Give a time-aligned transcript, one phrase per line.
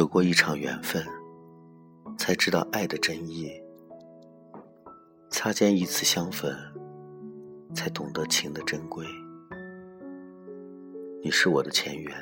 [0.00, 1.04] 走过一场缘分，
[2.16, 3.50] 才知道爱的真意；
[5.28, 6.50] 擦肩一次相逢，
[7.74, 9.04] 才懂得情的珍贵。
[11.22, 12.16] 你是我的前缘，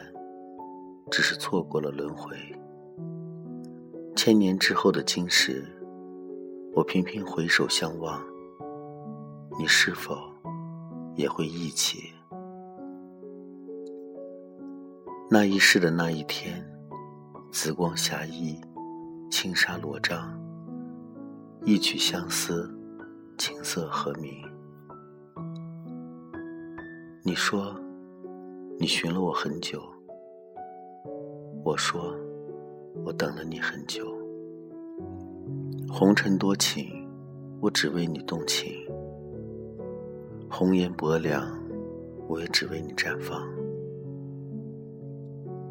[1.09, 2.37] 只是错过了轮回。
[4.17, 5.65] 千年之后的今时，
[6.75, 8.21] 我频频回首相望，
[9.57, 10.17] 你是否
[11.15, 12.13] 也会忆起
[15.31, 16.68] 那一世的那一天？
[17.51, 18.61] 紫光霞衣，
[19.31, 20.39] 轻纱罗帐，
[21.65, 22.71] 一曲相思，
[23.39, 24.31] 琴瑟和鸣。
[27.25, 27.75] 你说，
[28.79, 29.83] 你寻了我很久。
[31.65, 32.15] 我说，
[33.03, 34.07] 我等了你很久。
[35.89, 37.09] 红尘多情，
[37.61, 38.75] 我只为你动情；
[40.51, 41.51] 红颜薄凉，
[42.29, 43.49] 我也只为你绽放。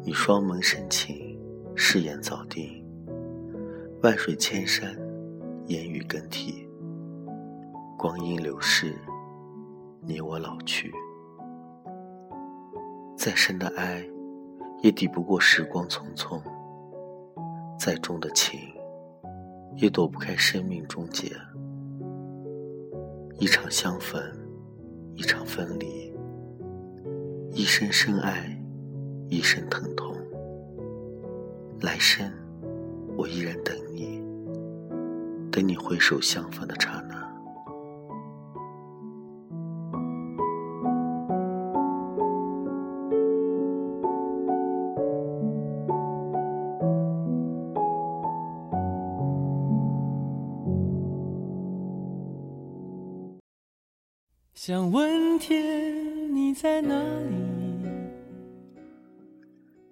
[0.04, 1.27] 你双眸深情。
[1.80, 2.84] 誓言早定，
[4.02, 4.98] 万水千山，
[5.68, 6.68] 烟雨更替。
[7.96, 8.92] 光阴流逝，
[10.02, 10.92] 你我老去。
[13.16, 14.04] 再深的爱，
[14.82, 16.42] 也抵不过时光匆匆；
[17.78, 18.58] 再重的情，
[19.76, 21.30] 也躲不开生命终结。
[23.38, 24.20] 一场相逢，
[25.14, 26.12] 一场分离，
[27.52, 28.60] 一生深爱，
[29.28, 30.07] 一生疼痛。
[31.80, 32.30] 来生，
[33.16, 34.20] 我依然等你，
[35.50, 37.16] 等你回首相逢的刹那。
[54.54, 56.94] 想问天，你在哪
[57.30, 57.36] 里？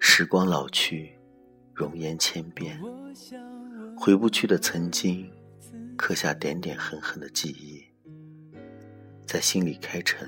[0.01, 1.16] 时光老去。
[1.77, 2.81] 容颜千变，
[3.99, 5.31] 回不去的曾经，
[5.95, 7.85] 刻下点点痕痕的记忆，
[9.27, 10.27] 在心里开成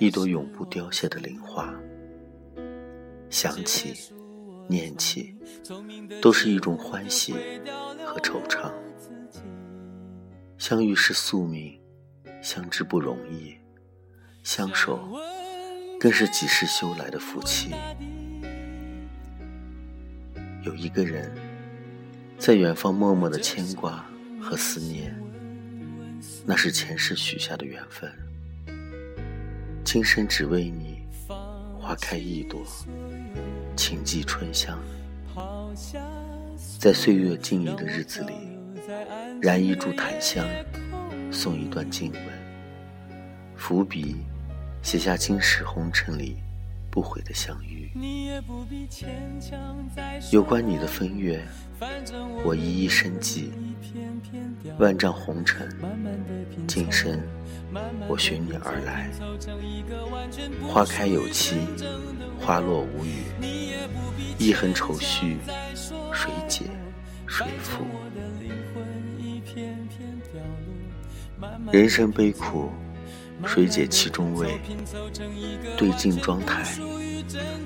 [0.00, 1.72] 一朵永不凋谢的灵花。
[3.30, 4.12] 想起，
[4.68, 5.36] 念起，
[6.20, 7.32] 都是一种欢喜
[8.04, 8.72] 和惆怅。
[10.58, 11.80] 相遇是宿命，
[12.42, 13.54] 相知不容易，
[14.42, 14.98] 相守
[16.00, 17.70] 更是几世修来的福气。
[20.62, 21.32] 有一个人，
[22.38, 24.04] 在远方默默的牵挂
[24.40, 25.12] 和思念，
[26.46, 28.10] 那是前世许下的缘分。
[29.84, 31.02] 今生只为你，
[31.80, 32.62] 花开一朵，
[33.76, 34.78] 情寄春香。
[36.78, 38.32] 在岁月静谧的日子里，
[39.40, 40.46] 燃一柱檀香，
[41.32, 42.22] 送一段经文，
[43.56, 44.18] 伏笔，
[44.80, 46.36] 写下今世红尘里。
[46.92, 47.90] 不悔的相遇，
[50.30, 51.42] 有关你的风月，
[52.44, 53.50] 我一一深记。
[54.78, 55.66] 万丈红尘，
[56.66, 57.18] 今生
[58.06, 59.10] 我寻你而来。
[60.68, 61.56] 花开有期，
[62.38, 63.24] 花落无语。
[64.38, 65.38] 一痕愁绪，
[66.12, 66.66] 谁解
[67.26, 67.86] 谁负？
[71.72, 72.70] 人生悲苦。
[73.46, 74.60] 水解其中味？
[75.76, 76.64] 对镜妆台，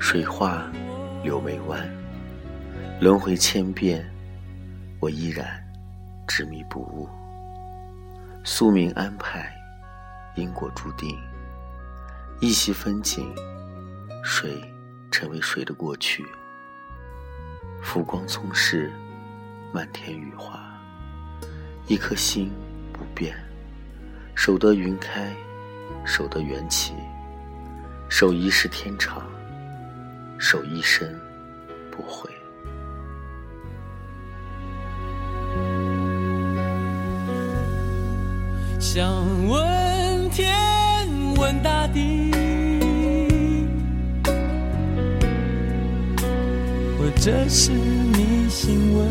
[0.01, 0.71] 水画
[1.23, 1.89] 柳眉弯？
[3.01, 4.09] 轮回千遍，
[5.01, 5.47] 我依然
[6.27, 7.09] 执迷不悟。
[8.43, 9.53] 宿命安排，
[10.35, 11.17] 因果注定。
[12.41, 13.35] 一袭风景，
[14.25, 14.63] 谁
[15.11, 16.25] 成为谁的过去？
[17.83, 18.93] 浮光匆逝，
[19.73, 20.59] 漫天雨花，
[21.87, 22.51] 一颗心
[22.93, 23.37] 不变，
[24.35, 25.35] 守得云开。
[26.05, 26.95] 守得缘起，
[28.09, 29.23] 守一世天长，
[30.39, 31.09] 守一生
[31.91, 32.31] 不悔。
[38.79, 40.55] 想问天，
[41.37, 42.33] 问大地，
[46.99, 49.11] 或者是迷信，问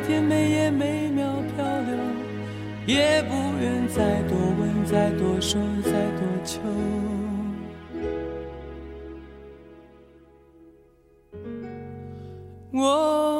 [0.00, 1.94] 每天每夜每秒漂流，
[2.86, 6.58] 也不愿再多问、再多说、再多求。
[12.72, 13.39] 我。